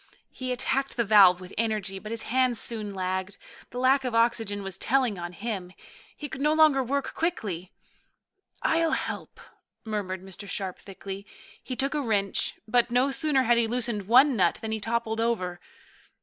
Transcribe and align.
He 0.31 0.51
attacked 0.51 0.97
the 0.97 1.03
valve 1.03 1.39
with 1.39 1.53
energy, 1.59 1.99
but 1.99 2.09
his 2.11 2.23
hands 2.23 2.59
soon 2.59 2.91
lagged. 2.95 3.37
The 3.69 3.77
lack 3.77 4.03
of 4.03 4.15
oxygen 4.15 4.63
was 4.63 4.79
telling 4.79 5.19
on 5.19 5.31
him. 5.31 5.73
He 6.17 6.27
could 6.27 6.41
no 6.41 6.53
longer 6.53 6.83
work 6.83 7.13
quickly. 7.13 7.71
"I'll 8.63 8.93
help," 8.93 9.39
murmured 9.85 10.23
Mr. 10.23 10.49
Sharp 10.49 10.79
thickly. 10.79 11.27
He 11.61 11.75
took 11.75 11.93
a 11.93 12.01
wrench, 12.01 12.55
but 12.67 12.89
no 12.89 13.11
sooner 13.11 13.43
had 13.43 13.59
he 13.59 13.67
loosened 13.67 14.07
one 14.07 14.35
nut 14.35 14.57
than 14.63 14.71
he 14.71 14.79
toppled 14.79 15.21
over. 15.21 15.59